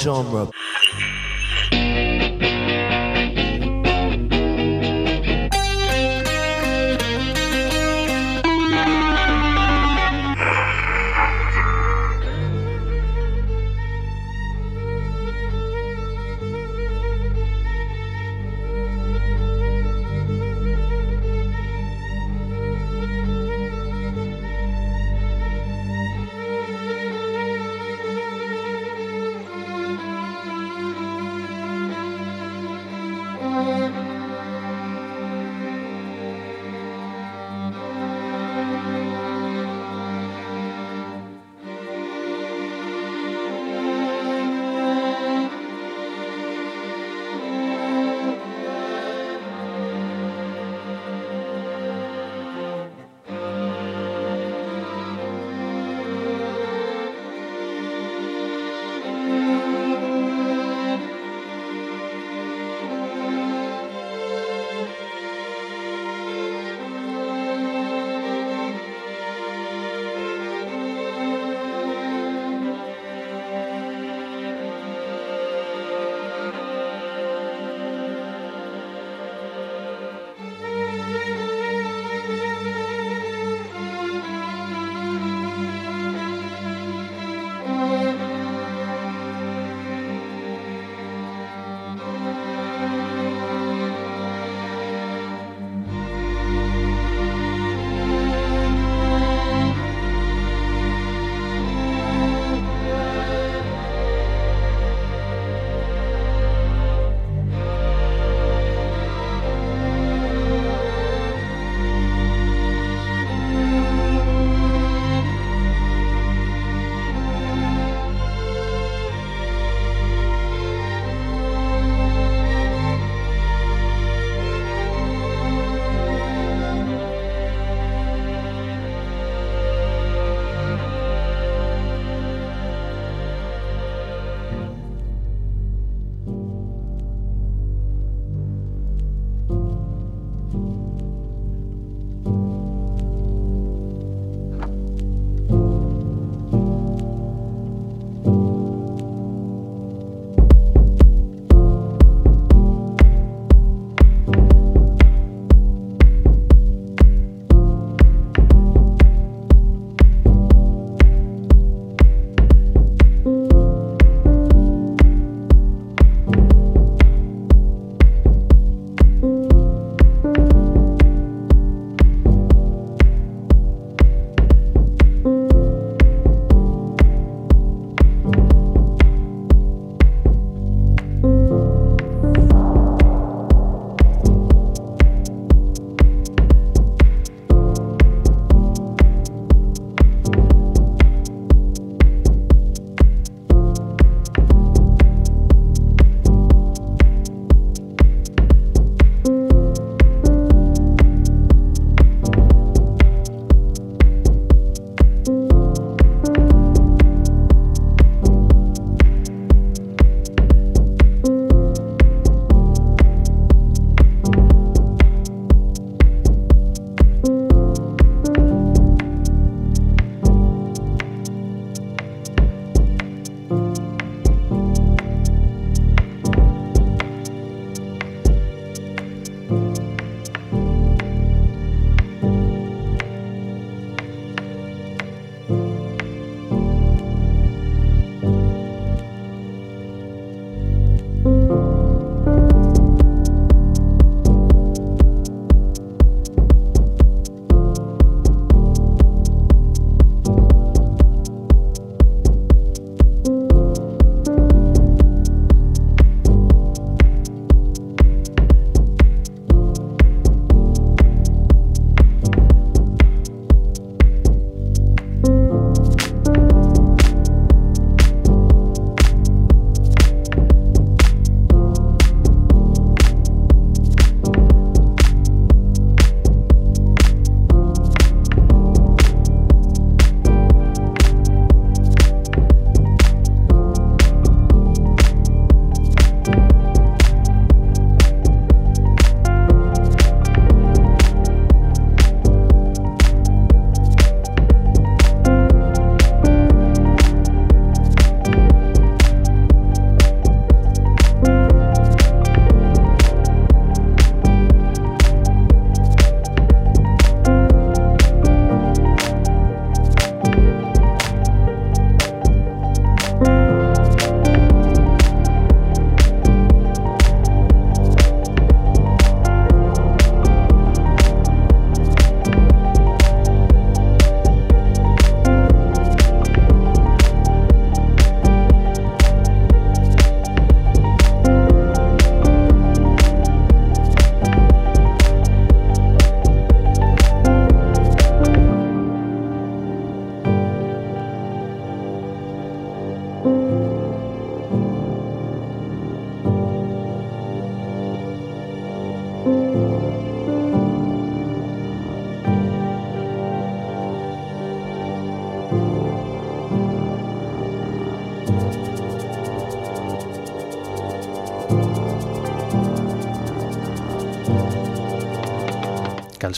genre. 0.00 0.48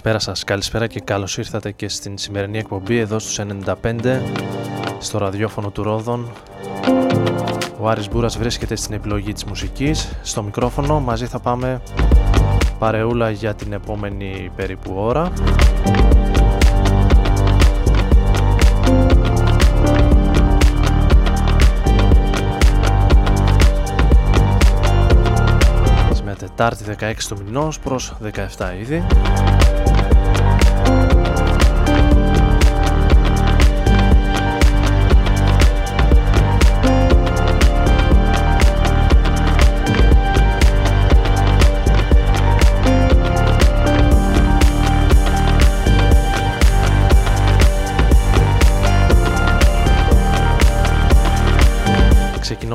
Καλησπέρα 0.03 0.33
σας, 0.33 0.45
καλησπέρα 0.45 0.87
και 0.87 1.01
καλώς 1.01 1.39
ήρθατε 1.39 1.71
και 1.71 1.89
στην 1.89 2.19
σημερινή 2.19 2.59
εκπομπή 2.59 2.99
εδώ 2.99 3.19
στους 3.19 3.39
95 3.39 4.21
στο 4.99 5.19
ραδιόφωνο 5.19 5.71
του 5.71 5.83
Ρόδων. 5.83 6.33
Ο 7.81 7.89
Άρης 7.89 8.09
Μπούρας 8.09 8.39
βρίσκεται 8.39 8.77
στην 8.77 8.95
επιλογή 8.95 9.33
της 9.33 9.45
μουσικής. 9.45 10.13
Στο 10.23 10.43
μικρόφωνο 10.43 11.01
μαζί 11.01 11.27
θα 11.27 11.39
πάμε 11.39 11.81
παρεούλα 12.79 13.31
για 13.31 13.55
την 13.55 13.73
επόμενη 13.73 14.51
περίπου 14.57 14.95
ώρα. 14.97 15.33
Με 26.25 26.35
Τετάρτη 26.35 26.85
16 27.01 27.13
του 27.29 27.43
μηνός 27.45 27.79
προς 27.79 28.15
17 28.59 28.75
ήδη. 28.81 29.05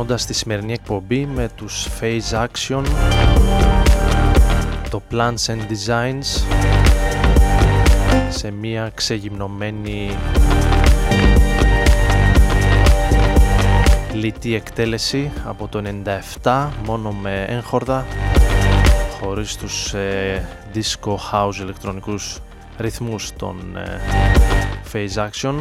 Ξεκινώντας 0.08 0.26
τη 0.26 0.34
σημερινή 0.34 0.74
εκπομπή 0.74 1.26
με 1.26 1.50
τους 1.56 1.88
Phase 2.00 2.46
Action 2.46 2.84
το 4.90 5.02
Plants 5.12 5.46
and 5.46 5.60
Designs 5.60 6.44
σε 8.30 8.52
μια 8.52 8.92
ξεγυμνωμένη 8.94 10.18
λιτή 14.14 14.56
εκτέλεση 14.56 15.32
από 15.46 15.68
το 15.68 15.84
97 16.44 16.68
μόνο 16.86 17.12
με 17.12 17.46
έγχορδα 17.48 18.06
χωρίς 19.20 19.56
τους 19.56 19.94
ε, 19.94 20.48
disco 20.74 21.16
house 21.32 21.56
ηλεκτρονικούς 21.62 22.40
ρυθμούς 22.78 23.34
των 23.38 23.78
ε, 23.78 24.02
Phase 24.94 25.28
Action 25.30 25.56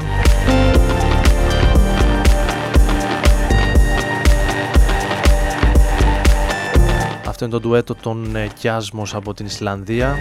Αυτό 7.39 7.49
είναι 7.49 7.59
το 7.59 7.69
ντουέτο 7.69 7.95
των 7.95 8.37
Κιάσμος 8.55 9.15
από 9.15 9.35
την 9.35 9.47
Ισλανδία. 9.47 10.17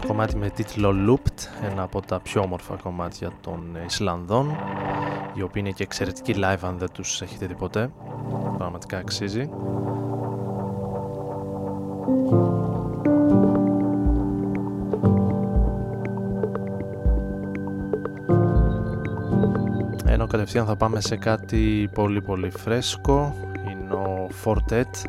Το 0.00 0.06
κομμάτι 0.06 0.36
με 0.36 0.50
τίτλο 0.50 0.94
Looped, 1.08 1.68
ένα 1.70 1.82
από 1.82 2.02
τα 2.02 2.20
πιο 2.20 2.40
όμορφα 2.40 2.74
κομμάτια 2.82 3.30
των 3.40 3.76
Ισλανδών, 3.86 4.56
οι 5.34 5.42
οποίοι 5.42 5.62
είναι 5.64 5.74
και 5.74 5.82
εξαιρετικοί 5.82 6.34
live 6.36 6.62
αν 6.62 6.78
δεν 6.78 6.88
τους 6.92 7.22
έχετε 7.22 7.46
δει 7.46 7.54
ποτέ. 7.54 7.90
Πραγματικά 8.58 8.98
αξίζει. 8.98 9.50
Ενώ 12.30 12.49
κατευθείαν 20.40 20.66
θα 20.66 20.76
πάμε 20.76 21.00
σε 21.00 21.16
κάτι 21.16 21.90
πολύ 21.94 22.22
πολύ 22.22 22.50
φρέσκο. 22.50 23.36
Είναι 23.70 23.94
ο 23.94 24.28
Fortet. 24.44 25.08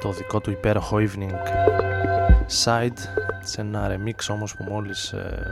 Το 0.00 0.10
δικό 0.10 0.40
του 0.40 0.50
υπέροχο 0.50 0.96
Evening 0.96 1.34
Side. 2.64 2.98
Σε 3.42 3.60
ένα 3.60 3.90
remix 3.90 4.14
όμως 4.30 4.56
που 4.56 4.64
μόλις 4.64 5.12
ε, 5.12 5.42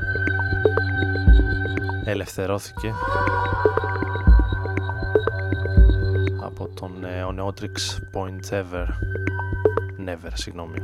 ελευθερώθηκε 2.05 2.93
από 6.43 6.69
τον 6.69 7.05
ε, 7.05 7.27
Oneotrix 7.29 7.99
Point 8.13 8.53
Ever. 8.53 8.87
Never, 10.07 10.31
συγγνώμη 10.35 10.79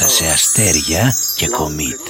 ανάμεσα 0.00 0.24
σε 0.24 0.32
αστέρια 0.32 1.14
και 1.34 1.48
κομήτες. 1.48 2.07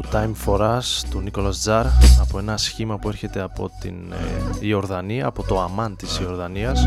Του 0.00 0.08
Time 0.12 0.46
for 0.46 0.60
Us 0.60 1.02
του 1.10 1.22
Nicholas 1.26 1.54
Τζάρ 1.60 1.86
από 2.20 2.38
ένα 2.38 2.56
σχήμα 2.56 2.98
που 2.98 3.08
έρχεται 3.08 3.40
από 3.40 3.70
την 3.80 3.94
ε, 4.12 4.66
Ιορδανία, 4.66 5.26
από 5.26 5.42
το 5.42 5.60
Αμάν 5.60 5.96
της 5.96 6.18
Ιορδανίας. 6.18 6.84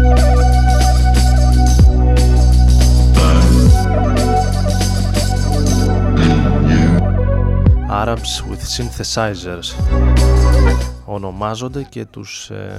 Arabs 7.89 8.33
with 8.49 8.63
Synthesizers 8.77 9.85
ονομάζονται 11.05 11.83
και 11.83 12.05
τους 12.05 12.49
ε, 12.49 12.77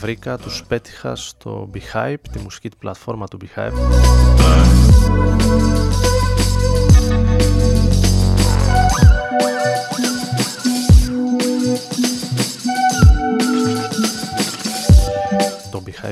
βρήκα, 0.00 0.36
τους 0.36 0.64
πέτυχα 0.68 1.16
στο 1.16 1.70
Behype, 1.74 2.28
τη 2.32 2.38
μουσική 2.38 2.68
πλατφόρμα 2.78 3.26
του 3.26 3.38
Behype 3.42 3.72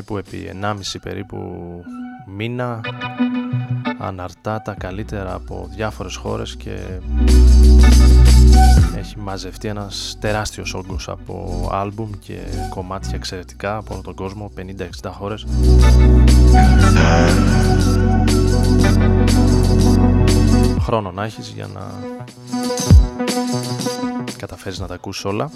που 0.05 0.17
επί 0.17 0.50
1,5 0.62 0.75
περίπου 1.03 1.38
μήνα 2.26 2.81
αναρτά 3.99 4.62
τα 4.62 4.75
καλύτερα 4.75 5.35
από 5.35 5.69
διάφορες 5.75 6.17
χώρες 6.17 6.57
και 6.57 6.79
έχει 8.97 9.19
μαζευτεί 9.19 9.69
ένας 9.69 10.17
τεράστιος 10.21 10.75
όγκος 10.75 11.09
από 11.09 11.69
άλμπουμ 11.73 12.11
και 12.19 12.38
κομμάτια 12.69 13.12
εξαιρετικά 13.14 13.76
από 13.76 13.95
όλο 13.95 14.03
τον 14.03 14.14
κόσμο 14.14 14.50
50-60 15.03 15.11
χώρες. 15.11 15.47
Χρόνο 20.81 21.12
να 21.12 21.25
έχεις 21.25 21.49
για 21.49 21.67
να 21.75 21.93
καταφέρεις 24.37 24.79
να 24.79 24.87
τα 24.87 24.95
ακούσεις 24.95 25.25
όλα 25.25 25.50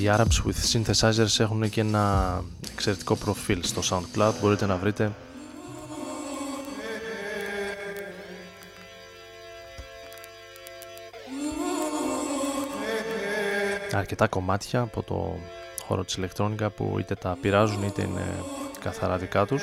Οι 0.00 0.04
Arabs 0.06 0.46
with 0.46 0.72
Synthesizers 0.72 1.38
έχουν 1.38 1.70
και 1.70 1.80
ένα 1.80 2.44
εξαιρετικό 2.72 3.16
προφίλ 3.16 3.62
στο 3.62 3.80
SoundCloud, 3.90 4.32
μπορείτε 4.40 4.66
να 4.66 4.76
βρείτε. 4.76 5.12
Αρκετά 13.92 14.28
κομμάτια 14.28 14.80
από 14.80 15.02
το 15.02 15.36
χώρο 15.86 16.04
της 16.04 16.14
ηλεκτρόνικα 16.14 16.70
που 16.70 16.96
είτε 16.98 17.14
τα 17.14 17.38
πειράζουν 17.40 17.82
είτε 17.82 18.02
είναι 18.02 18.24
καθαρά 18.80 19.16
δικά 19.16 19.46
τους 19.46 19.62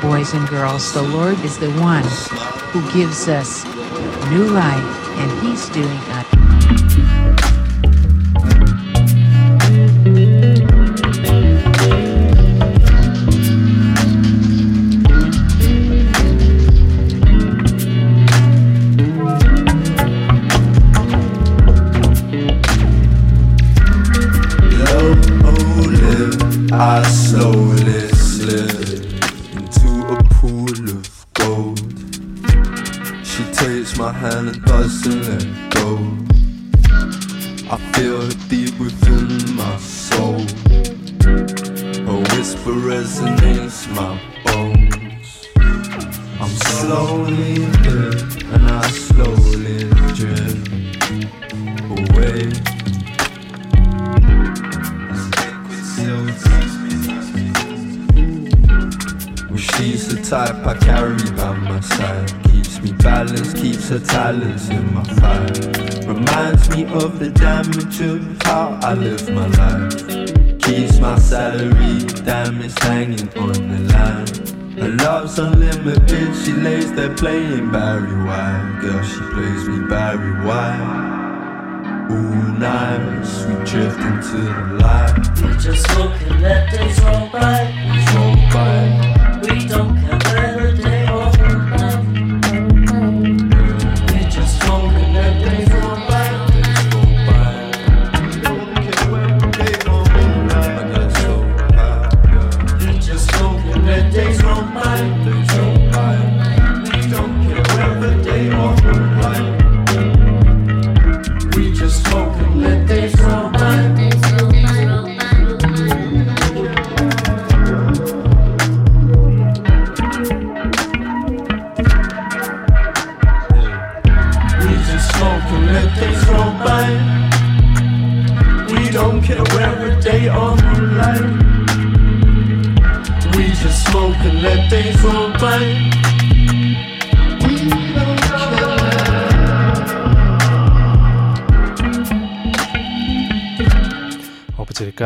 boys 0.00 0.32
and 0.34 0.48
girls, 0.48 0.92
the 0.92 1.02
Lord 1.02 1.38
is 1.40 1.58
the 1.58 1.70
one 1.72 2.04
who 2.72 2.80
gives 2.92 3.28
us 3.28 3.64
new 4.30 4.44
life, 4.46 5.08
and 5.18 5.46
He's 5.46 5.68
doing 5.70 5.98
oh, 25.42 25.90
it. 25.92 26.72
I 26.72 27.09
slowly 46.80 47.54
drift 47.82 48.42
and 48.44 48.66
I 48.66 48.80
slowly 48.88 49.84
drift 50.14 50.68
away. 51.92 52.48
Well, 59.48 59.58
she's 59.58 60.08
the 60.08 60.22
type 60.24 60.66
I 60.66 60.74
carry 60.78 61.18
by 61.36 61.52
my 61.58 61.80
side. 61.80 62.32
Keeps 62.44 62.80
me 62.80 62.92
balanced, 62.92 63.56
keeps 63.56 63.90
her 63.90 63.98
talents 63.98 64.70
in 64.70 64.94
my 64.94 65.04
fire. 65.20 65.50
Reminds 66.06 66.70
me 66.70 66.84
of 66.94 67.18
the 67.18 67.30
damage 67.30 68.00
of 68.00 68.42
how 68.44 68.78
I 68.82 68.94
live 68.94 69.28
my 69.30 69.46
life. 69.60 70.08
Keeps 70.62 70.98
my 70.98 71.18
salary, 71.18 71.98
damage 72.24 72.78
hanging 72.80 73.28
on 73.36 73.52
the 73.52 73.92
line. 73.92 74.49
Her 74.80 74.88
love's 74.88 75.38
unlimited, 75.38 76.34
she 76.42 76.52
lays 76.52 76.90
there 76.94 77.14
playing 77.14 77.70
Barry 77.70 78.16
White. 78.24 78.78
Girl, 78.80 79.02
she 79.02 79.20
plays 79.34 79.68
me 79.68 79.86
Barry 79.86 80.32
White. 80.42 82.08
All 82.10 82.42
night, 82.58 83.20
we 83.46 83.54
drift 83.66 84.00
into 84.00 84.38
the 84.38 84.78
light. 84.80 85.18
We 85.42 85.52
just 85.58 85.86
look 85.98 86.12
and 86.22 86.40
let 86.40 86.70
days 86.70 86.98
roll 87.02 87.28
by. 87.28 87.60
Roll 88.14 88.36
by. 88.54 89.40
We 89.42 89.68
don't 89.68 89.98
care. 90.00 90.29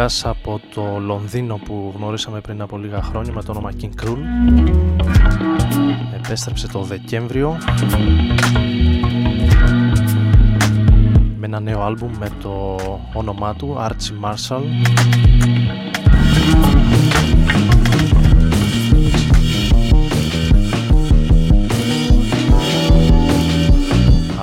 μουσικάς 0.05 0.25
από 0.27 0.61
το 0.75 0.99
Λονδίνο 0.99 1.57
που 1.64 1.93
γνωρίσαμε 1.97 2.40
πριν 2.40 2.61
από 2.61 2.79
λίγα 2.79 3.03
χρόνια 3.03 3.33
με 3.33 3.43
το 3.43 3.51
όνομα 3.51 3.71
King 3.81 4.03
Krul. 4.03 4.19
Επέστρεψε 6.14 6.69
το 6.69 6.83
Δεκέμβριο 6.83 7.59
με 11.38 11.47
ένα 11.47 11.61
νέο 11.61 11.83
άλμπουμ 11.83 12.11
με 12.19 12.31
το 12.43 12.77
όνομά 13.14 13.55
του 13.55 13.77
Archie 13.79 14.17
Μάρσαλ. 14.19 14.62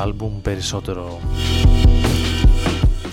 άλμπουμ 0.02 0.41
περισσότερο 0.41 1.19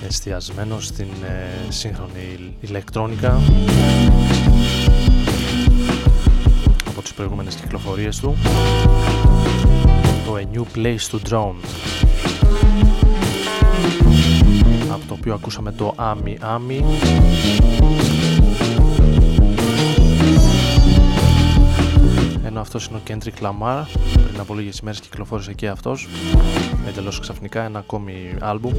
εστιασμένο 0.09 0.81
στην 0.81 1.09
ε, 1.23 1.71
σύγχρονη 1.73 2.55
ηλεκτρόνικα 2.61 3.40
από 6.88 7.03
τις 7.03 7.12
προηγούμενες 7.14 7.55
κυκλοφορίες 7.55 8.21
του. 8.21 8.37
Το 10.27 10.37
A 10.37 10.57
New 10.57 10.64
Place 10.77 11.11
to 11.11 11.31
Drown 11.31 11.55
από 14.90 15.07
το 15.09 15.14
οποίο 15.18 15.35
ακούσαμε 15.35 15.73
το 15.73 15.94
Ami 15.99 16.57
Ami 16.57 16.83
ενώ 22.59 22.66
αυτός 22.66 22.87
είναι 22.87 22.99
ο 22.99 23.01
Kendrick 23.09 23.44
Lamar. 23.44 23.85
Πριν 24.29 24.40
από 24.40 24.55
λίγες 24.55 24.79
ημέρες 24.79 25.01
κυκλοφόρησε 25.01 25.53
και 25.53 25.68
αυτός. 25.68 26.09
Εντελώς 26.88 27.21
ξαφνικά 27.21 27.62
ένα 27.62 27.79
ακόμη 27.79 28.35
άλμπουμ. 28.40 28.73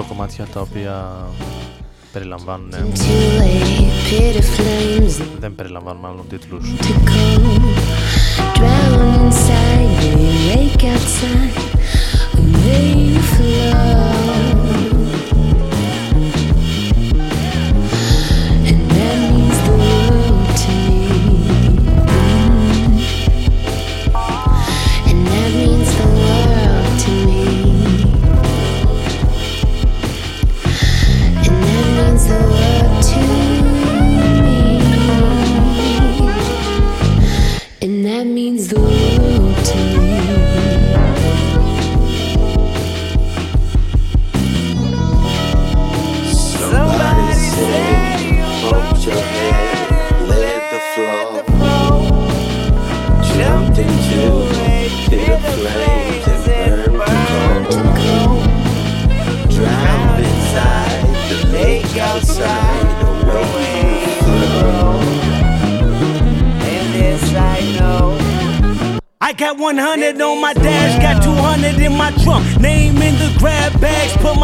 8 0.01 0.03
κομμάτια 0.09 0.47
τα 0.47 0.61
οποία 0.61 1.17
περιλαμβάνουν 2.13 2.71
δεν 5.41 5.55
περιλαμβάνουν 5.55 6.01
μάλλον 6.01 6.29
τίτλους 6.29 6.69
Got 8.59 9.07
100 69.78 70.20
on 70.22 70.42
my 70.42 70.54
dash, 70.54 71.02
got 71.02 71.24
200 71.24 71.80
in 71.80 71.94
my 71.96 72.12
trunk. 72.24 72.60
Name 72.60 72.91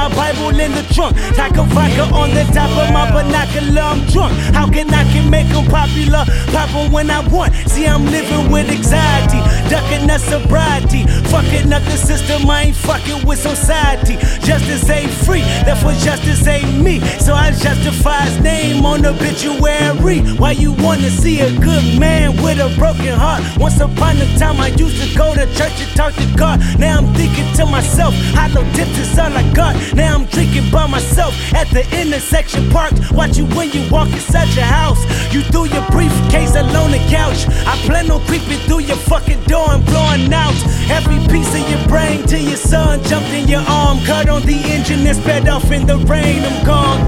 my 0.09 0.15
Bible 0.15 0.59
in 0.59 0.71
the 0.71 0.83
trunk. 0.93 1.15
Taco 1.35 1.63
vodka 1.63 2.03
on 2.13 2.29
the 2.31 2.43
top 2.53 2.69
of 2.71 2.91
my 2.93 3.09
binocular, 3.11 3.81
I'm 3.81 4.05
drunk. 4.07 4.33
How 4.53 4.69
can 4.69 4.89
I 4.93 5.03
can 5.11 5.29
make 5.29 5.47
them 5.49 5.65
popular? 5.65 6.23
Pop 6.51 6.69
them 6.69 6.91
when 6.91 7.09
I 7.09 7.27
want. 7.27 7.53
See, 7.67 7.85
I'm 7.85 8.05
living 8.05 8.51
with 8.51 8.69
anxiety, 8.69 9.39
ducking 9.69 10.07
the 10.07 10.17
sobriety. 10.17 11.03
Fucking 11.31 11.71
up 11.73 11.83
the 11.83 11.97
system, 11.97 12.49
I 12.49 12.63
ain't 12.63 12.75
fucking 12.75 13.25
with 13.25 13.39
society. 13.39 14.17
Justice 14.45 14.89
ain't 14.89 15.11
free, 15.11 15.41
therefore 15.65 15.93
justice 15.93 16.45
ain't 16.47 16.81
me. 16.81 16.99
So 17.19 17.33
I 17.33 17.51
justify 17.51 18.21
his 18.21 18.39
name 18.39 18.85
on 18.85 19.05
obituary. 19.05 20.19
Why 20.37 20.51
you 20.51 20.73
wanna 20.73 21.09
see 21.09 21.41
a 21.41 21.51
good 21.59 21.99
man 21.99 22.41
with 22.41 22.59
a 22.59 22.73
broken 22.77 23.13
heart? 23.13 23.43
Once 23.57 23.79
upon 23.79 24.17
a 24.17 24.37
time, 24.37 24.59
I 24.61 24.67
used 24.67 25.01
to 25.01 25.17
go 25.17 25.33
to 25.33 25.45
church 25.55 25.81
and 25.81 25.95
talk 25.95 26.13
to 26.15 26.27
God. 26.37 26.59
Now 26.79 26.99
I'm 26.99 27.13
thinking 27.13 27.51
to 27.55 27.65
myself, 27.65 28.13
hollow 28.33 28.63
tips 28.73 28.97
is 28.97 29.19
all 29.19 29.33
I 29.33 29.43
got. 29.53 29.75
Now 29.97 30.13
I'm 30.13 30.25
drinking 30.25 30.69
by 30.69 30.85
myself 30.85 31.33
at 31.55 31.67
the 31.69 31.81
intersection 31.99 32.69
parked. 32.69 33.11
Watch 33.11 33.35
you 33.35 33.45
when 33.57 33.71
you 33.71 33.81
walk 33.89 34.09
inside 34.09 34.47
your 34.53 34.65
house. 34.65 35.01
You 35.33 35.41
threw 35.41 35.65
your 35.65 35.85
briefcase 35.89 36.55
alone 36.55 36.91
the 36.91 37.01
couch. 37.09 37.47
I 37.65 37.75
plan 37.87 38.11
on 38.11 38.23
creeping 38.27 38.59
through 38.67 38.81
your 38.81 39.01
fucking 39.09 39.41
door 39.45 39.71
and 39.71 39.83
blowing 39.87 40.31
out 40.31 40.53
every 40.91 41.17
piece 41.33 41.49
of 41.49 41.67
your 41.67 41.83
brain 41.87 42.27
till 42.27 42.41
your 42.41 42.57
son 42.57 43.03
jumped 43.05 43.31
in 43.31 43.47
your 43.47 43.65
arm. 43.67 43.97
Cut 44.05 44.29
on 44.29 44.43
the 44.43 44.59
engine 44.69 45.07
and 45.07 45.17
sped 45.17 45.49
off 45.49 45.71
in 45.71 45.87
the 45.87 45.97
rain. 46.05 46.43
I'm 46.45 46.63
gone. 46.63 47.01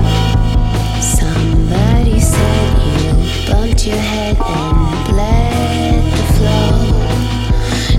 Somebody 0.99 2.19
said 2.19 2.69
you 3.01 3.13
bumped 3.53 3.85
your 3.85 3.97
head 3.97 4.35
and 4.41 5.05
bled 5.09 6.03
the 6.17 6.25
floor. 6.33 6.89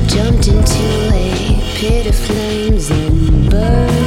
Jumped 0.08 0.48
into 0.48 0.84
a 1.14 1.62
pit 1.78 2.08
of 2.08 2.16
flames 2.16 2.90
and 2.90 3.48
burned 3.48 3.99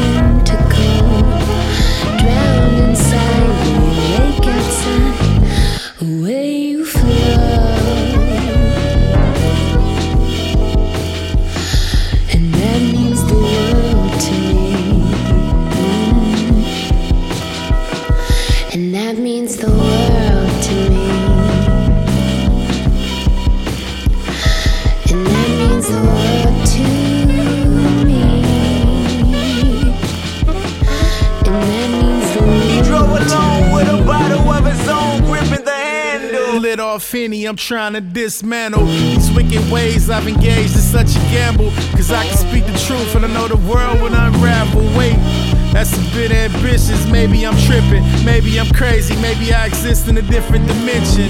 And 18.75 18.91
that 18.91 19.19
means 19.19 19.57
the 19.57 19.67
world 19.69 20.63
to 20.63 20.73
me. 20.89 21.05
And 25.11 25.27
that 25.27 25.49
means 25.59 25.87
the 25.89 26.01
world 26.01 26.65
to 26.73 26.81
me. 27.27 28.23
And 31.45 31.61
that 31.61 31.89
means 31.91 32.33
the 32.33 32.41
world 32.41 32.63
He 32.63 32.81
drove 32.81 33.09
along 33.09 33.73
with 33.73 33.87
a 33.89 34.03
bottle 34.07 34.49
of 34.49 34.65
his 34.65 34.87
own, 34.89 35.21
gripping 35.21 35.65
the 35.65 35.71
handle. 35.71 36.59
Lit 36.59 36.79
off 36.79 37.11
Henny, 37.11 37.45
I'm 37.45 37.55
trying 37.55 37.93
to 37.93 38.01
dismantle 38.01 38.85
these 38.85 39.29
wicked 39.33 39.69
ways 39.71 40.09
I've 40.09 40.27
engaged 40.27 40.73
in 40.73 40.81
such 40.81 41.15
a 41.15 41.19
gamble. 41.29 41.69
Cause 41.91 42.11
I 42.11 42.25
can 42.25 42.37
speak 42.37 42.65
the 42.65 42.73
truth 42.87 43.13
and 43.15 43.23
I 43.23 43.27
know 43.27 43.47
the 43.47 43.57
world 43.71 44.01
will 44.01 44.15
unravel. 44.15 44.81
Wait, 44.97 45.13
that's 45.73 45.97
a 45.97 46.15
bit 46.15 46.31
ambitious. 46.31 47.05
Maybe 47.09 47.45
I'm 47.45 47.57
tripping, 47.57 48.03
maybe 48.23 48.59
I'm 48.59 48.69
crazy, 48.69 49.15
maybe 49.21 49.53
I 49.53 49.65
exist 49.65 50.07
in 50.07 50.17
a 50.17 50.21
different 50.21 50.67
dimension. 50.67 51.29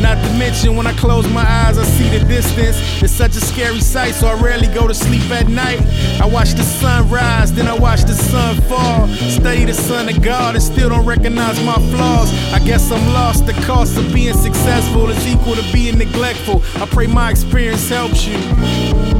Not 0.00 0.14
to 0.24 0.32
mention, 0.38 0.76
when 0.76 0.86
I 0.86 0.92
close 0.94 1.28
my 1.28 1.44
eyes, 1.44 1.76
I 1.76 1.84
see 1.84 2.08
the 2.16 2.24
distance. 2.24 3.02
It's 3.02 3.12
such 3.12 3.36
a 3.36 3.40
scary 3.40 3.80
sight, 3.80 4.14
so 4.14 4.28
I 4.28 4.40
rarely 4.40 4.68
go 4.68 4.86
to 4.86 4.94
sleep 4.94 5.28
at 5.30 5.48
night. 5.48 5.80
I 6.20 6.26
watch 6.26 6.52
the 6.52 6.62
sun 6.62 7.10
rise, 7.10 7.52
then 7.52 7.66
I 7.66 7.74
watch 7.74 8.02
the 8.02 8.14
sun 8.14 8.60
fall. 8.62 9.08
Study 9.08 9.64
the 9.64 9.74
son 9.74 10.08
of 10.08 10.22
God 10.22 10.54
and 10.54 10.62
still 10.62 10.90
don't 10.90 11.04
recognize 11.04 11.62
my 11.64 11.78
flaws. 11.90 12.32
I 12.52 12.60
guess 12.60 12.92
I'm 12.92 13.04
lost. 13.12 13.46
The 13.46 13.54
cost 13.66 13.98
of 13.98 14.14
being 14.14 14.34
successful 14.34 15.10
is 15.10 15.26
equal 15.26 15.56
to 15.56 15.72
being 15.72 15.98
neglectful. 15.98 16.62
I 16.80 16.86
pray 16.86 17.08
my 17.08 17.30
experience 17.30 17.88
helps 17.88 18.24
you. 18.24 19.17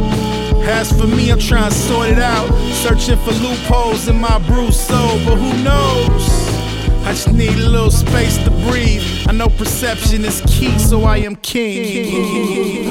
As 0.70 0.92
for 0.92 1.07
me, 1.07 1.31
I'm 1.31 1.38
trying 1.38 1.70
to 1.70 1.74
sort 1.74 2.11
it 2.11 2.18
out. 2.18 2.46
Searching 2.72 3.16
for 3.16 3.33
loopholes 3.33 4.07
in 4.07 4.16
my 4.20 4.38
bruised 4.46 4.81
soul, 4.81 5.18
but 5.24 5.37
who 5.37 5.62
knows? 5.62 6.28
I 7.07 7.12
just 7.12 7.33
need 7.33 7.54
a 7.54 7.68
little 7.68 7.90
space 7.90 8.37
to 8.44 8.50
breathe. 8.68 9.02
I 9.26 9.33
know 9.33 9.48
perception 9.48 10.26
is 10.26 10.42
key, 10.46 10.78
so 10.78 11.04
I 11.04 11.18
am 11.18 11.37
king. 11.37 12.85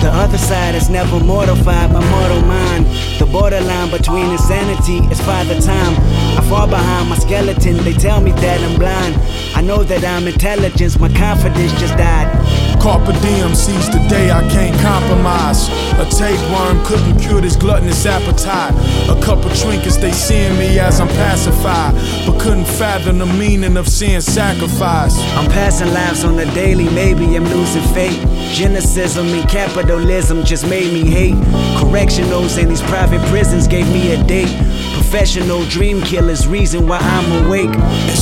The 0.00 0.10
other 0.12 0.38
side 0.38 0.76
is 0.76 0.88
never 0.88 1.18
mortified 1.18 1.92
by 1.92 2.08
mortal 2.08 2.42
mind. 2.42 2.86
Borderline 3.32 3.90
between 3.90 4.30
insanity 4.30 4.98
is 5.12 5.20
father 5.20 5.60
time. 5.60 5.94
I 6.36 6.44
fall 6.48 6.66
behind 6.66 7.08
my 7.10 7.16
skeleton, 7.16 7.76
they 7.78 7.92
tell 7.92 8.20
me 8.20 8.32
that 8.32 8.60
I'm 8.60 8.78
blind. 8.78 9.14
I 9.54 9.60
know 9.60 9.84
that 9.84 10.04
I'm 10.04 10.26
intelligence, 10.26 10.98
my 10.98 11.08
confidence 11.08 11.72
just 11.78 11.96
died. 11.96 12.69
Carpe 12.80 13.12
diem 13.20 13.54
sees 13.54 13.90
the 13.90 14.02
day 14.08 14.30
I 14.30 14.40
can't 14.48 14.74
compromise. 14.80 15.68
A 16.00 16.06
tapeworm 16.08 16.82
couldn't 16.86 17.18
cure 17.20 17.40
this 17.40 17.54
gluttonous 17.54 18.06
appetite. 18.06 18.72
A 19.10 19.20
couple 19.20 19.50
trinkets, 19.50 19.98
they 19.98 20.12
seeing 20.12 20.56
me 20.56 20.78
as 20.78 20.98
I'm 20.98 21.08
pacified, 21.08 21.94
but 22.26 22.40
couldn't 22.40 22.64
fathom 22.64 23.18
the 23.18 23.26
meaning 23.26 23.76
of 23.76 23.86
seeing 23.86 24.22
sacrifice. 24.22 25.14
I'm 25.36 25.50
passing 25.50 25.92
lives 25.92 26.24
on 26.24 26.36
the 26.36 26.46
daily, 26.46 26.88
maybe 26.88 27.36
I'm 27.36 27.44
losing 27.44 27.82
faith. 27.92 28.18
Geneticism 28.56 29.26
and 29.38 29.48
capitalism 29.48 30.42
just 30.42 30.66
made 30.66 30.90
me 30.92 31.04
hate. 31.04 31.36
Correctionals 31.76 32.56
in 32.56 32.70
these 32.70 32.82
private 32.82 33.20
prisons 33.28 33.68
gave 33.68 33.86
me 33.88 34.12
a 34.12 34.24
date. 34.24 34.56
Professional 34.94 35.64
dream 35.66 36.00
killers, 36.02 36.48
reason 36.48 36.88
why 36.88 36.98
I'm 36.98 37.44
awake. 37.44 37.74
And 37.74 38.18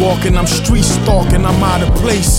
sleepwalking, 0.00 0.36
I'm 0.36 0.46
street 0.46 0.84
stalking, 0.84 1.44
I'm 1.44 1.62
out 1.62 1.82
of 1.82 1.94
place. 1.96 2.32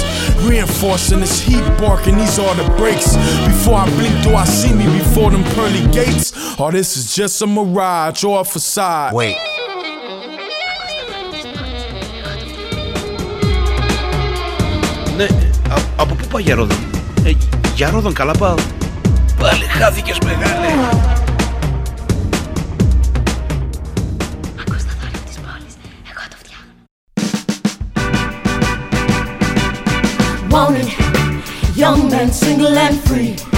Reinforcing 0.49 1.19
this 1.19 1.39
heat 1.39 1.63
barking, 1.77 2.17
these 2.17 2.39
are 2.39 2.55
the 2.55 2.67
breaks. 2.77 3.15
Before 3.45 3.75
I 3.75 3.85
blink, 3.97 4.15
do 4.23 4.31
I 4.35 4.45
see 4.45 4.73
me 4.73 4.85
before 4.99 5.29
them 5.31 5.43
pearly 5.55 5.83
gates? 5.91 6.27
Or 6.59 6.71
this 6.71 6.97
is 6.97 7.15
just 7.15 7.41
a 7.41 7.47
mirage 7.47 8.23
or 8.23 8.41
a 8.41 8.43
facade? 8.43 9.13
Wait. 9.13 9.35
Ναι, 15.17 15.23
α, 15.23 15.77
από 15.95 16.15
πού 16.15 16.27
πάει 16.31 16.43
για 16.43 16.55
Ρόδον. 16.55 16.77
Ε, 17.23 17.31
για 17.75 17.89
Ρόδον 17.89 18.13
καλά 18.13 18.33
πάω. 18.33 18.55
Πάλι 19.39 19.63
χάθηκες 19.63 20.17
μεγάλε. 20.25 20.67
Young 31.74 32.10
man, 32.10 32.30
single 32.30 32.76
and 32.76 33.00
free. 33.04 33.51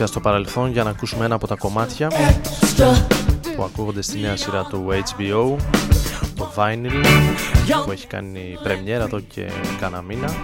Are 0.00 0.06
Βουτιά 0.06 0.06
στο 0.06 0.20
παρελθόν 0.20 0.70
για 0.72 0.82
να 0.82 0.90
ακούσουμε 0.90 1.24
ένα 1.24 1.34
από 1.34 1.46
τα 1.46 1.54
κομμάτια 1.54 2.08
που 3.56 3.62
ακούγονται 3.62 4.02
στη 4.02 4.18
νέα 4.18 4.36
σειρά 4.36 4.64
του 4.64 4.86
HBO 4.88 5.56
το 6.36 6.50
Vinyl 6.56 7.04
που 7.84 7.90
έχει 7.92 8.06
κάνει 8.06 8.58
πρεμιέρα 8.62 9.04
εδώ 9.04 9.20
και 9.20 9.50
κάνα 9.80 10.02
μήνα 10.02 10.34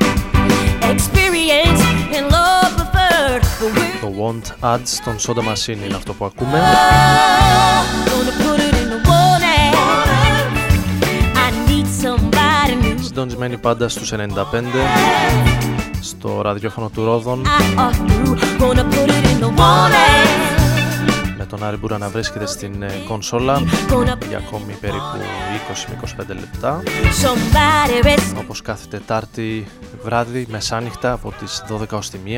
experience 0.80 1.82
and 2.16 2.30
love 2.30 2.72
preferred. 2.76 3.42
But 3.42 3.72
we're 3.76 4.00
το 4.00 4.12
Want 4.18 4.74
Ads 4.74 4.88
των 5.04 5.16
Soda 5.26 5.40
Machine 5.40 5.84
είναι 5.86 5.96
αυτό 5.96 6.12
που 6.12 6.24
ακούμε 6.24 6.60
gonna 8.04 8.42
put 8.42 8.60
it 8.60 8.74
in 8.82 8.88
the 8.94 9.00
war 9.08 9.36
I 11.44 11.50
need 11.68 11.86
somebody 12.04 12.74
new. 12.82 13.04
συντονισμένοι 13.04 13.56
πάντα 13.56 13.88
στους 13.88 14.12
95 14.12 14.16
στο 16.06 16.40
ραδιόφωνο 16.42 16.88
του 16.94 17.04
Ρόδων 17.04 17.42
I 17.46 17.80
are 17.80 17.92
through. 17.92 18.60
Gonna 18.60 18.84
put 18.84 19.08
it 19.08 19.24
in 19.32 19.44
the 19.44 19.58
war 19.58 19.90
με 21.38 21.44
τον 21.46 21.64
Άρη 21.64 21.76
Μπούρα 21.76 21.98
να 21.98 22.08
βρίσκεται 22.08 22.46
στην 22.46 22.82
ε, 22.82 22.86
κονσόλα 23.08 23.62
για 24.28 24.38
ακόμη 24.38 24.72
περίπου 24.80 25.16
20 25.72 25.84
με 25.88 26.24
25 26.24 26.26
λεπτά 26.28 26.82
Somebody 27.22 28.04
rescue. 28.06 28.38
όπως 28.40 28.62
κάθε 28.62 28.86
Τετάρτη 28.90 29.66
βράδυ 30.02 30.46
μεσάνυχτα 30.50 31.12
από 31.12 31.32
τις 31.40 31.64
12 31.80 31.86
ως 31.90 32.10
τη 32.10 32.18
1 32.26 32.28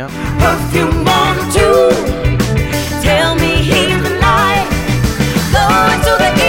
Perfume 0.43 1.07
on 1.07 1.35
the 1.39 1.59
tube. 1.59 2.39
Tell 3.03 3.35
me 3.43 3.53
he's 3.71 3.99
the 4.07 4.13
light. 4.25 4.69
Going 5.55 6.01
to 6.07 6.13
the 6.25 6.48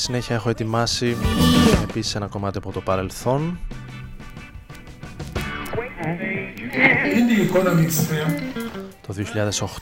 συνέχεια 0.00 0.34
έχω 0.34 0.50
ετοιμάσει 0.50 1.16
επίσης 1.82 2.14
ένα 2.14 2.26
κομμάτι 2.26 2.58
από 2.58 2.72
το 2.72 2.80
παρελθόν 2.80 3.58
In 7.14 7.26
the 7.30 7.52
economic 7.52 7.90
sphere, 7.90 8.32
το 9.06 9.14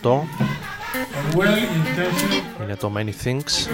2008 0.02 0.10
a 0.10 1.36
well-intentioned 1.36 2.62
είναι 2.62 2.76
το 2.76 2.92
Many 2.96 3.12
Things 3.24 3.68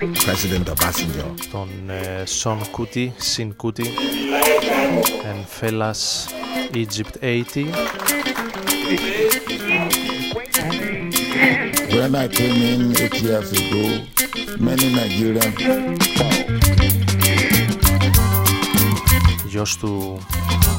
President 0.00 0.64
Obasanjo. 0.70 1.34
των 1.50 1.68
ε, 1.90 2.22
Son 2.42 2.56
Kuti, 2.58 3.08
Sin 3.36 3.48
Kuti 3.62 3.86
and 5.30 5.44
Fellas 5.60 6.00
Egypt 6.74 7.16
80 7.22 7.64
When 11.94 12.14
I 12.14 12.26
came 12.28 12.60
in 12.72 12.96
eight 13.02 13.20
years 13.22 13.52
ago, 13.52 13.84
many 14.58 14.86
Nigerians 14.94 15.60
γιος 19.46 19.76
του 19.76 20.18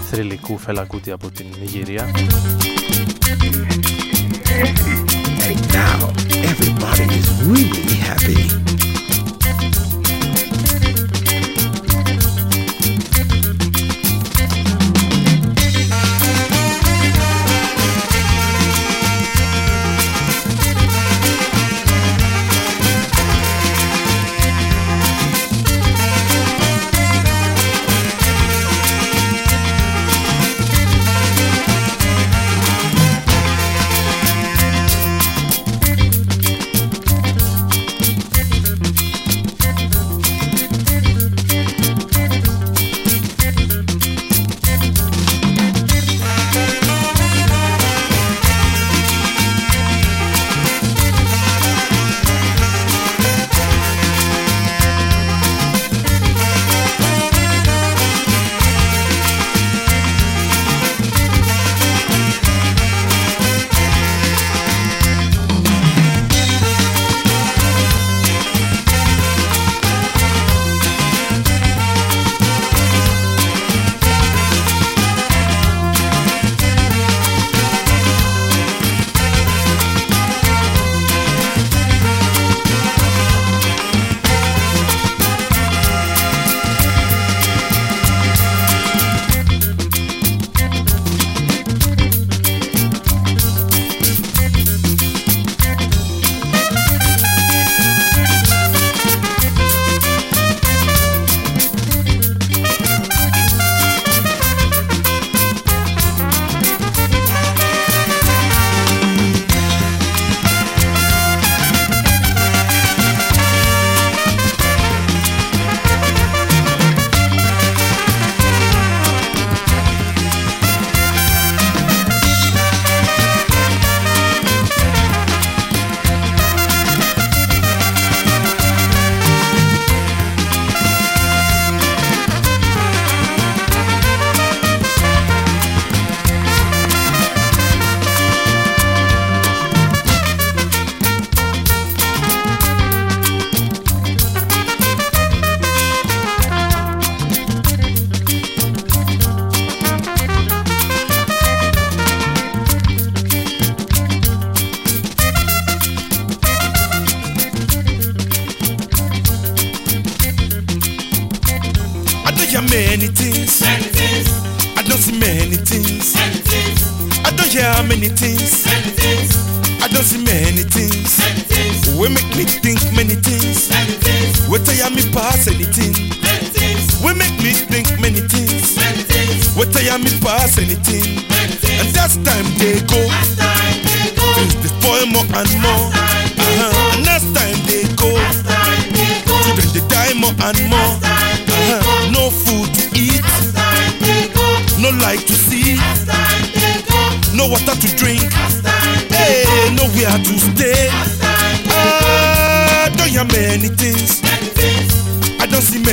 θρηλυκού 0.10 0.58
Φέλα 0.58 0.88
Kuti 0.92 1.10
από 1.12 1.30
την 1.32 1.46
Νιγηρία 1.60 2.10
and 5.50 5.74
now 5.74 6.00
everybody 6.52 7.06
is 7.20 7.28
really 7.52 7.96
happy. 8.08 8.73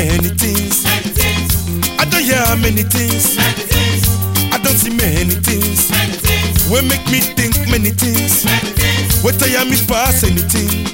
I 0.00 0.04
don't 0.04 0.22
many 0.22 0.32
things. 0.32 0.86
I 2.00 2.04
don't 2.08 2.24
hear 2.24 2.40
many 2.56 2.82
things. 2.88 3.36
many 3.36 3.64
things. 3.68 4.08
I 4.48 4.56
don't 4.56 4.72
see 4.72 4.88
many 4.96 5.36
things. 5.44 5.90
Many 5.90 6.16
things. 6.16 6.72
We 6.72 6.80
make 6.88 7.04
me 7.12 7.20
think 7.20 7.52
many 7.68 7.90
things. 7.90 8.46
Many 8.46 8.72
things. 8.80 9.22
We 9.22 9.32
tell 9.32 9.64
me 9.66 9.76
pass 9.84 10.24
anything. 10.24 10.88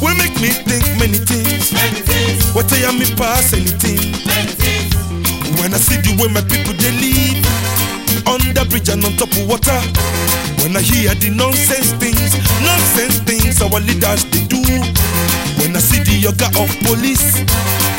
We 0.00 0.16
make 0.16 0.40
me 0.40 0.56
think 0.56 0.88
many 0.96 1.20
things. 1.20 1.68
Many 1.76 2.00
things. 2.00 2.48
We 2.56 2.62
tell 2.64 2.94
me 2.96 3.04
pass 3.12 3.52
anything. 3.52 4.00
Many 4.24 4.56
things. 4.56 5.60
When 5.60 5.74
I 5.74 5.76
see 5.76 6.00
the 6.00 6.16
way 6.16 6.32
my 6.32 6.40
people 6.48 6.72
they 6.80 6.92
live 6.96 7.43
the 8.24 8.66
bridge 8.70 8.88
and 8.88 9.04
on 9.04 9.12
top 9.16 9.30
of 9.36 9.46
water. 9.48 9.76
When 10.62 10.76
I 10.76 10.80
hear 10.80 11.14
the 11.14 11.30
nonsense 11.30 11.92
things, 12.00 12.32
nonsense 12.64 13.20
things 13.28 13.60
our 13.60 13.80
leaders 13.80 14.24
they 14.32 14.44
do. 14.48 14.60
When 15.60 15.76
I 15.76 15.80
see 15.80 16.00
the 16.00 16.16
yoga 16.16 16.48
of 16.56 16.70
police 16.84 17.40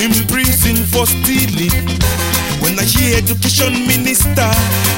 in 0.01 0.11
prison 0.27 0.77
for 0.89 1.05
stealing. 1.05 1.73
When 2.61 2.79
I 2.79 2.83
hear 2.83 3.17
education 3.17 3.85
minister 3.85 4.49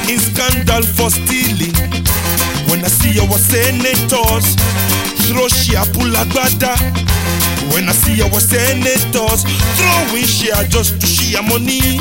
in 0.08 0.18
scandal 0.18 0.82
for 0.82 1.10
stealing. 1.10 1.76
When 2.68 2.84
I 2.84 2.88
see 2.88 3.18
our 3.20 3.38
senators 3.38 4.56
throw 5.28 5.48
share 5.48 5.84
pull 5.92 6.08
agbada. 6.16 6.72
When 7.72 7.84
I 7.88 7.92
see 7.92 8.22
our 8.24 8.40
senators 8.40 9.44
throwing 9.76 10.24
share 10.24 10.64
just 10.72 11.00
to 11.00 11.06
share 11.06 11.42
money. 11.44 12.00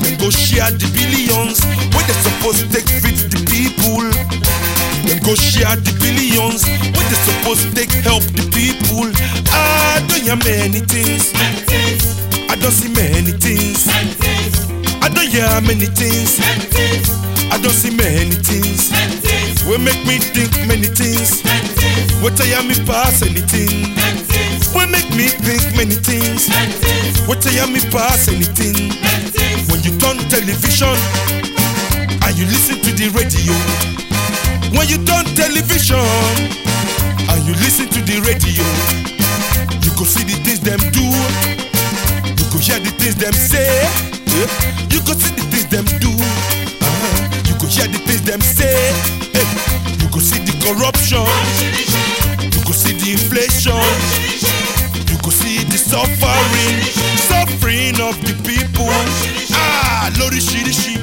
Then 0.00 0.16
go 0.16 0.30
share 0.30 0.72
the 0.72 0.88
billions 0.96 1.60
where 1.92 2.04
they 2.08 2.16
supposed 2.24 2.64
to 2.64 2.66
take 2.72 2.88
feed 2.88 3.20
the 3.28 3.40
people. 3.52 4.08
Then 5.04 5.20
go 5.20 5.36
share 5.36 5.76
the 5.76 5.92
billions 6.00 6.64
where 6.96 7.06
they 7.12 7.20
supposed 7.28 7.68
to 7.68 7.70
take 7.76 7.92
help 8.00 8.24
the 8.32 8.48
people. 8.56 9.12
I 9.52 10.00
don't 10.08 10.24
hear 10.24 10.40
many 10.40 10.80
things. 10.80 11.32
I 12.48 12.56
don't 12.56 12.72
see 12.72 12.88
many 12.88 13.36
things. 13.36 13.84
I 15.04 15.08
don't 15.12 15.28
hear 15.28 15.60
many 15.60 15.86
things. 15.92 16.40
I 17.50 17.58
don't 17.62 17.72
see 17.72 17.90
many 17.94 18.36
things. 18.36 18.92
We 19.66 19.78
make 19.78 20.04
me 20.06 20.18
think 20.18 20.52
many 20.66 20.86
things. 20.86 21.42
We 22.22 22.30
tell 22.30 22.62
me 22.64 22.74
pass 22.86 23.22
anything. 23.22 23.94
We 24.74 24.86
make 24.86 25.08
me 25.14 25.28
think 25.28 25.62
many 25.76 25.96
things. 25.96 26.48
We 27.26 27.34
tell 27.36 27.68
me 27.70 27.80
pass 27.90 28.28
anything. 28.28 28.92
When 29.70 29.82
you 29.82 29.96
turn 29.98 30.18
television 30.30 30.94
and 32.22 32.32
you 32.38 32.46
listen 32.46 32.78
to 32.82 32.90
the 32.92 33.08
radio. 33.14 33.54
When 34.76 34.88
you 34.88 34.98
turn 35.04 35.24
television 35.34 35.98
and 37.30 37.40
you 37.46 37.54
listen 37.62 37.88
to 37.88 38.00
the 38.02 38.20
radio, 38.26 38.66
you 39.82 39.90
go 39.96 40.04
see 40.04 40.24
the 40.24 40.36
things 40.44 40.60
them 40.60 40.80
do. 40.92 41.06
You 42.36 42.44
go 42.50 42.58
hear 42.58 42.78
the 42.78 42.90
things 42.98 43.16
them 43.16 43.32
say. 43.32 43.82
Yeah. 44.26 44.46
You 44.90 45.00
go 45.06 45.14
see 45.14 45.34
the 45.34 45.42
things 45.50 45.66
them 45.70 45.84
do. 46.00 46.65
You 47.56 47.62
go 47.62 47.68
hear 47.72 47.88
the 47.88 47.98
things 48.04 48.20
them 48.22 48.40
say. 48.42 48.92
Hey. 49.32 49.48
You 50.00 50.08
go 50.12 50.20
see 50.20 50.40
the 50.44 50.52
corruption. 50.60 51.24
You 52.52 52.60
go 52.68 52.72
see 52.72 52.92
the 52.92 53.12
inflation. 53.16 53.80
You 55.08 55.16
go 55.24 55.30
see 55.30 55.64
the 55.64 55.78
suffering, 55.80 56.76
suffering 57.16 57.96
of 58.04 58.20
the 58.20 58.36
people. 58.44 58.92
Ah, 59.56 60.10
lorishirishi, 60.20 61.00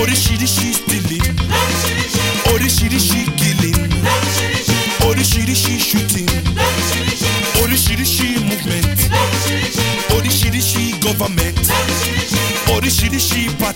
orishirishi 0.00 0.72
stealing, 0.72 1.20
orishirishi 2.52 3.28
killing, 3.36 3.76
orishirishi 5.04 5.78
shooting, 5.78 6.28
orishirishi 7.60 8.40
movement, 8.48 8.98
orishirishi 10.16 10.98
government, 11.02 11.58
orishirishi 12.72 13.50
party, 13.58 13.71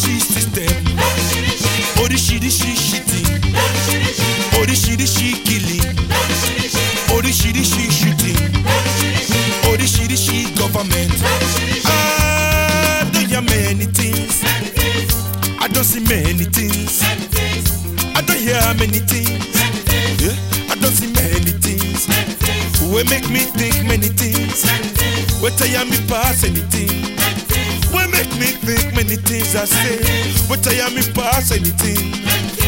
orishirishi 0.00 0.20
system, 0.20 0.84
orishirishi 2.02 2.74
shitting, 2.74 3.40
orishirishi 4.58 5.32
killing, 5.44 5.96
orishirishi 7.14 7.90
shooting, 7.90 8.36
orishirishi 9.70 10.56
government. 10.56 11.12
I 11.84 13.10
don't 13.12 13.26
hear 13.26 13.42
many 13.42 13.84
things. 13.86 14.42
I 15.60 15.68
don't 15.68 15.84
see 15.84 16.00
many 16.00 16.44
things. 16.44 17.02
I 18.16 18.22
don't 18.22 18.38
hear 18.38 18.60
many 18.78 19.00
things. 19.00 19.54
Yeah, 20.20 20.34
I 20.70 20.76
don't 20.80 20.92
see 20.92 21.12
many 21.12 21.52
things. 21.60 22.08
We 22.92 23.04
make 23.04 23.28
me 23.28 23.40
think 23.40 23.84
many 23.86 24.08
things. 24.08 24.64
We 25.42 25.50
tell 25.50 25.84
me 25.84 25.96
pass 26.08 26.44
anything. 26.44 27.09
things 29.30 29.54
I 29.54 29.64
say. 29.64 30.48
But 30.48 30.66
I 30.66 30.84
am 30.86 30.96
in 30.96 31.12
pass 31.14 31.52
anything. 31.52 32.59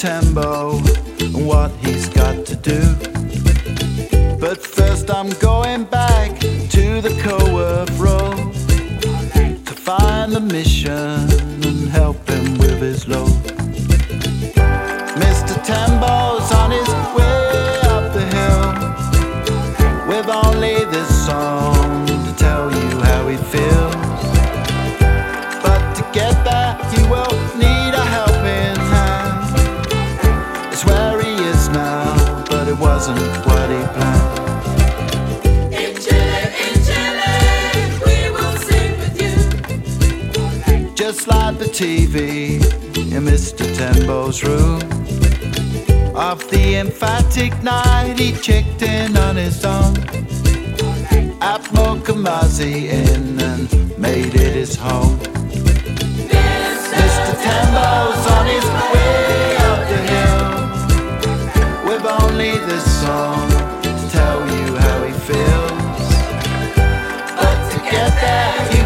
Tembo 0.00 0.78
and 1.20 1.46
what 1.46 1.70
he's 1.82 2.08
got 2.08 2.46
to 2.46 2.56
do. 2.56 2.80
But 4.40 4.56
first, 4.62 5.10
I'm 5.10 5.28
going. 5.40 5.59
planeta. 68.00 68.79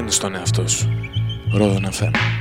συμβαίνει 0.00 0.12
στον 0.12 0.34
εαυτό 0.34 0.68
σου. 0.68 0.88
Ρόδο 1.52 1.80
να 1.80 1.90
φέρνει. 1.90 2.39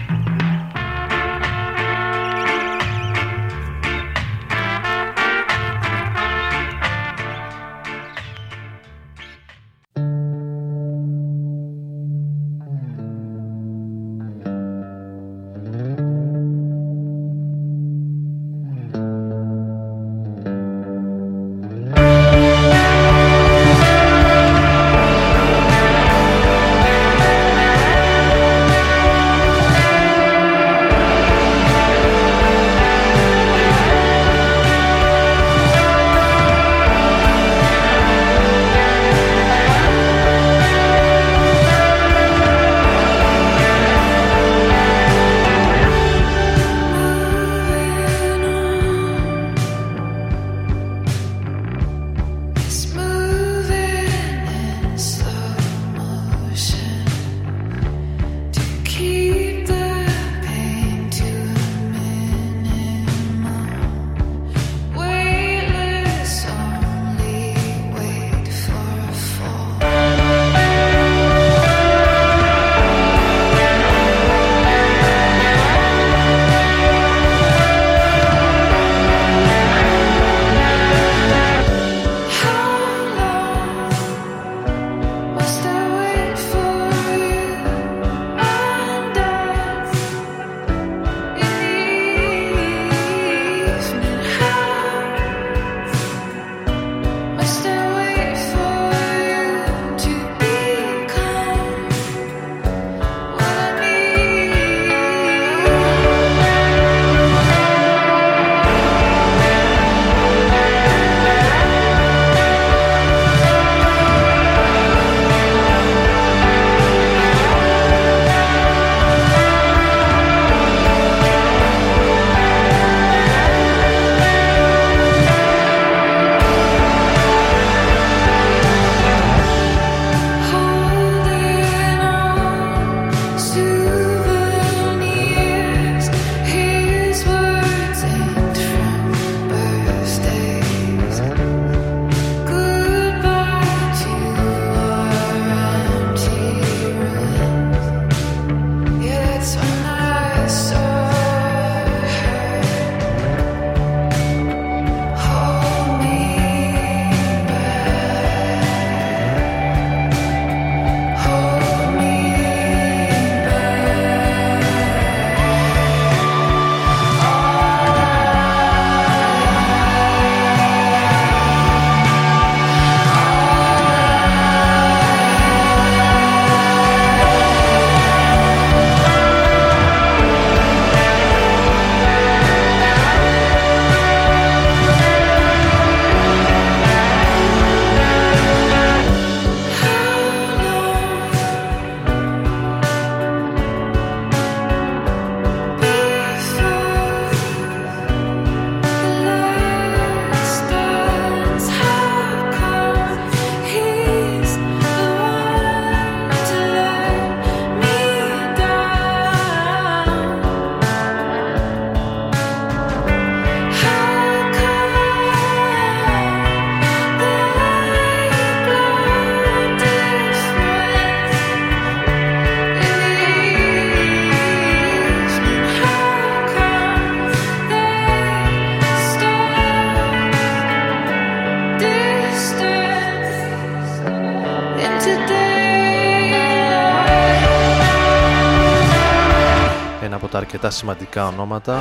Αρκετά 240.61 240.77
σημαντικά 240.77 241.27
ονόματα 241.27 241.79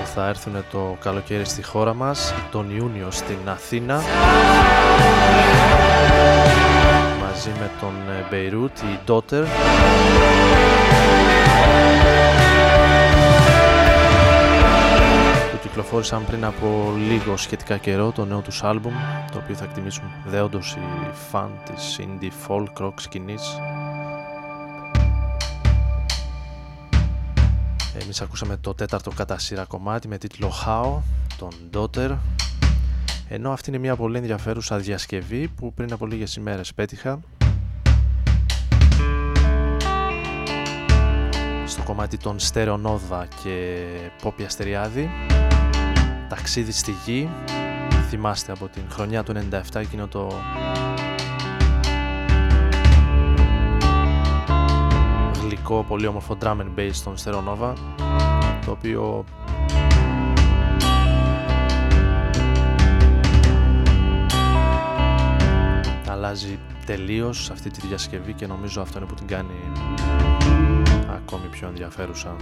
που 0.00 0.06
θα 0.14 0.26
έρθουν 0.28 0.64
το 0.70 0.96
καλοκαίρι 1.00 1.44
στη 1.44 1.62
χώρα 1.62 1.94
μας 1.94 2.34
τον 2.50 2.70
Ιούνιο 2.76 3.10
στην 3.10 3.38
Αθήνα 3.48 4.00
μαζί 7.20 7.50
με 7.58 7.70
τον 7.80 7.92
Μπεϊρούτ, 8.30 8.78
η 8.78 8.98
Daughter 9.06 9.44
που 15.50 15.58
κυκλοφόρησαν 15.62 16.24
πριν 16.26 16.44
από 16.44 16.92
λίγο 17.08 17.36
σχετικά 17.36 17.76
καιρό 17.76 18.12
το 18.12 18.24
νέο 18.24 18.40
τους 18.40 18.64
άλμπουμ 18.64 18.94
το 19.32 19.38
οποίο 19.38 19.54
θα 19.54 19.64
εκτιμήσουν 19.64 20.04
δέοντος 20.26 20.76
οι 20.76 21.10
φαν 21.30 21.50
της 21.64 22.00
indie 22.00 22.48
folk 22.48 22.84
rock 22.84 22.94
σκηνής 22.96 23.58
Εμείς 28.08 28.20
ακούσαμε 28.20 28.56
το 28.56 28.74
τέταρτο 28.74 29.10
κατά 29.10 29.38
σειρά 29.38 29.64
κομμάτι 29.64 30.08
με 30.08 30.18
τίτλο 30.18 30.52
How, 30.66 31.00
τον 31.38 31.50
Daughter 31.74 32.16
ενώ 33.28 33.52
αυτή 33.52 33.70
είναι 33.70 33.78
μια 33.78 33.96
πολύ 33.96 34.16
ενδιαφέρουσα 34.16 34.78
διασκευή 34.78 35.48
που 35.48 35.74
πριν 35.74 35.92
από 35.92 36.06
λίγες 36.06 36.34
ημέρες 36.34 36.74
πέτυχα. 36.74 37.20
Στο 41.66 41.82
κομμάτι 41.82 42.16
των 42.16 42.36
Νόβα 42.80 43.28
και 43.42 43.84
Πόπι 44.22 44.44
Αστεριάδη. 44.44 45.10
Ταξίδι 46.28 46.72
στη 46.72 46.94
γη. 47.04 47.28
Θυμάστε 48.08 48.52
από 48.52 48.68
την 48.68 48.82
χρονιά 48.90 49.22
του 49.22 49.34
97 49.50 49.60
εκείνο 49.74 50.06
το 50.06 50.32
γλυκό 55.68 55.84
πολύ 55.88 56.06
όμορφο 56.06 56.36
drum 56.40 56.56
and 56.60 56.78
bass 56.78 57.14
των 57.22 57.44
Νόβα 57.44 57.72
το 58.64 58.70
οποίο 58.70 59.24
αλλάζει 66.08 66.58
τελείως 66.86 67.50
αυτή 67.50 67.70
τη 67.70 67.86
διασκευή 67.86 68.32
και 68.32 68.46
νομίζω 68.46 68.80
αυτό 68.80 68.98
είναι 68.98 69.06
που 69.06 69.14
την 69.14 69.26
κάνει 69.26 69.54
ακόμη 71.08 71.46
πιο 71.50 71.68
ενδιαφέρουσα. 71.68 72.36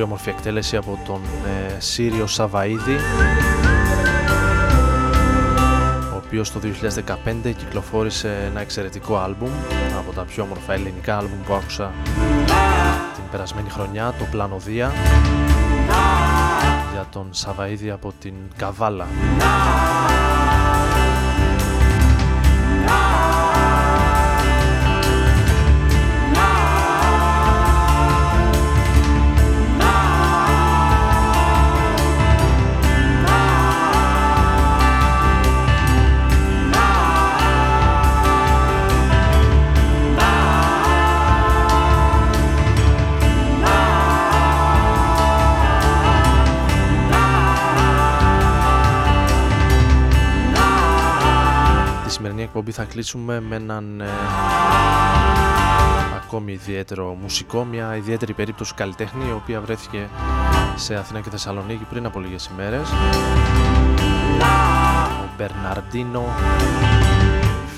Πολύ 0.00 0.12
όμορφη 0.12 0.30
εκτέλεση 0.30 0.76
από 0.76 0.98
τον 1.06 1.20
ε, 1.24 1.80
Σύριο 1.80 2.26
Σαβαίδη 2.26 2.96
ο 6.12 6.16
οποίος 6.26 6.52
το 6.52 6.60
2015 7.44 7.54
κυκλοφόρησε 7.56 8.46
ένα 8.50 8.60
εξαιρετικό 8.60 9.16
άλμπουμ 9.16 9.50
από 9.98 10.12
τα 10.12 10.22
πιο 10.22 10.42
όμορφα 10.42 10.72
ελληνικά 10.72 11.16
άλμπουμ 11.16 11.40
που 11.46 11.54
άκουσα 11.54 11.92
την 13.14 13.22
περασμένη 13.30 13.68
χρονιά 13.70 14.14
το 14.18 14.24
Πλανοδία 14.30 14.92
για 16.92 17.06
τον 17.12 17.26
Σαβαίδη 17.30 17.90
από 17.90 18.12
την 18.20 18.34
Καβάλα 18.56 19.06
κλείσουμε 52.90 53.40
με 53.40 53.56
έναν 53.56 54.00
ε, 54.00 54.08
ακόμη 56.16 56.52
ιδιαίτερο 56.52 57.16
μουσικό, 57.20 57.64
μια 57.64 57.96
ιδιαίτερη 57.96 58.32
περίπτωση 58.32 58.74
καλλιτέχνη 58.74 59.28
η 59.28 59.32
οποία 59.32 59.60
βρέθηκε 59.60 60.08
σε 60.76 60.94
Αθήνα 60.94 61.20
και 61.20 61.30
Θεσσαλονίκη 61.30 61.84
πριν 61.90 62.06
από 62.06 62.20
λίγες 62.20 62.50
ημέρες. 62.52 62.90
Ο 65.22 65.28
Μπερναρντίνο 65.36 66.24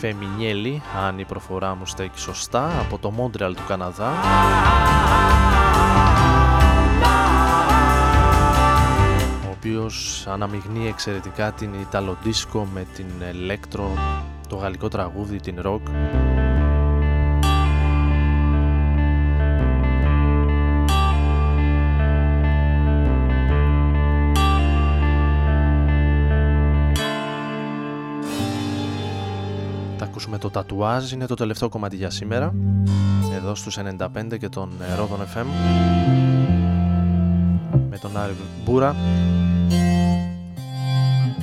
Φεμινιέλη 0.01 0.83
αν 1.07 1.19
η 1.19 1.25
προφορά 1.25 1.75
μου 1.75 1.87
στέκει 1.87 2.19
σωστά 2.19 2.81
από 2.81 2.99
το 2.99 3.11
Μόντρεαλ 3.11 3.55
του 3.55 3.63
Καναδά. 3.69 4.13
Ο 9.47 9.55
οποίος 9.57 10.27
αναμειγνύει 10.29 10.89
εξαιρετικά 10.89 11.53
την 11.53 11.71
Ιταλοντίσκο 11.81 12.69
με 12.75 12.87
την 12.95 13.07
Electro 13.33 13.87
το 14.49 14.57
γαλλικό 14.57 14.89
τραγούδι, 14.89 15.41
την 15.41 15.61
rock. 15.65 15.81
Θα 29.97 30.05
ακούσουμε 30.05 30.39
το 30.39 30.51
τατουάζ, 30.51 31.13
είναι 31.13 31.27
το 31.27 31.35
τελευταίο 31.35 31.69
κομμάτι 31.69 31.97
για 31.97 32.11
σήμερα. 32.11 32.55
Εδώ 33.35 33.55
στους 33.55 33.79
95 33.79 34.39
και 34.39 34.49
τον 34.49 34.71
Ρόδον 34.97 35.19
FM. 35.35 35.47
Με 37.91 37.99
τον 37.99 38.17
Άρη 38.17 38.33
Μπούρα 38.65 38.97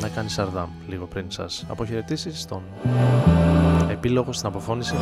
να 0.02 0.08
κάνεις 0.08 0.34
Σαρδάμ 0.34 0.70
λίγο 0.88 1.06
πριν 1.06 1.26
σας 1.28 1.66
αποχαιρετήσεις 1.70 2.40
στον 2.40 2.62
επίλογο, 3.90 4.34
στην 4.34 4.48
αποφώνηση. 4.48 4.96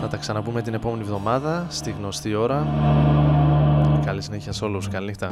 Θα 0.00 0.08
τα 0.10 0.16
ξαναπούμε 0.16 0.62
την 0.62 0.74
επόμενη 0.74 1.02
εβδομάδα 1.02 1.66
στη 1.68 1.94
γνωστή 1.98 2.34
ώρα. 2.34 2.66
Καλή 4.04 4.22
συνέχεια 4.22 4.52
σε 4.52 4.64
όλους. 4.64 4.88
Καλή 4.88 5.06
νύχτα. 5.06 5.28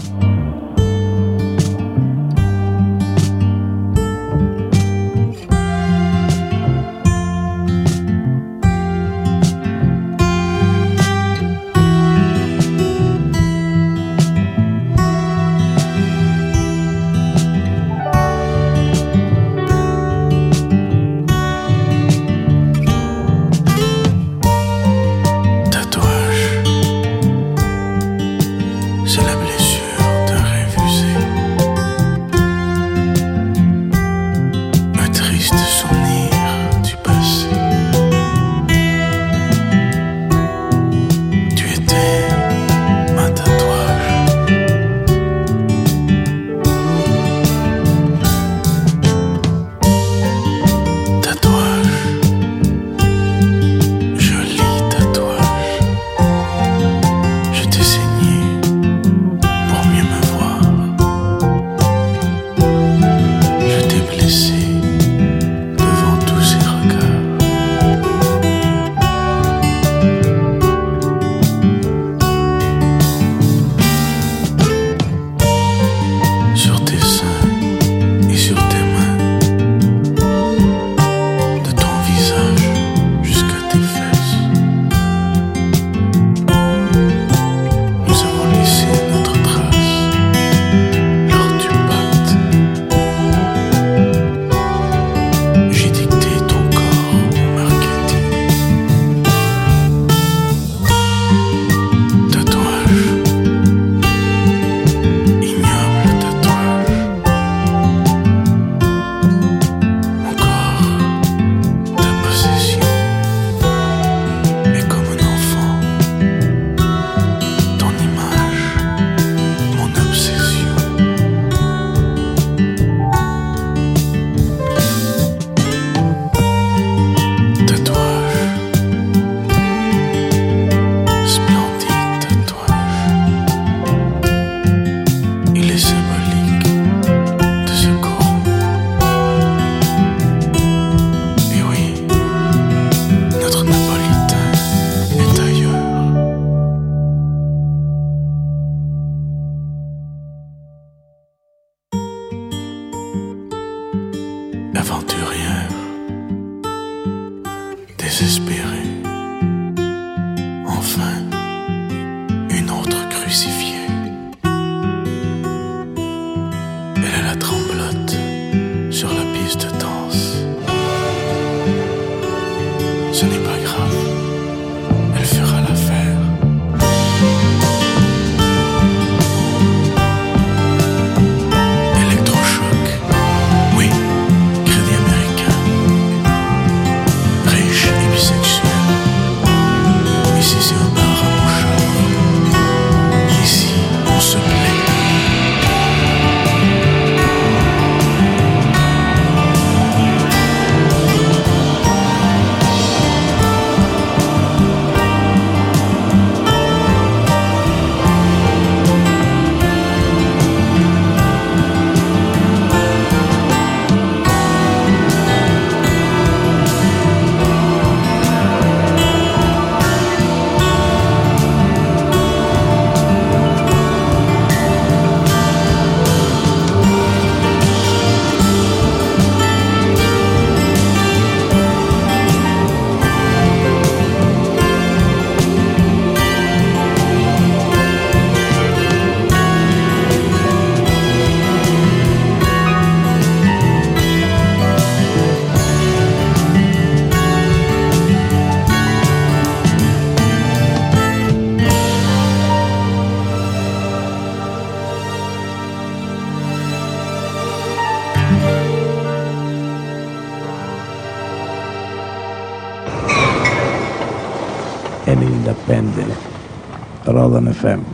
Southern 267.33 267.55
FM. 267.55 267.91